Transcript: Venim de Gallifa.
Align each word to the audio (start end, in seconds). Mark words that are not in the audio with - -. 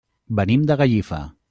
Venim 0.39 0.63
de 0.71 0.79
Gallifa. 0.83 1.25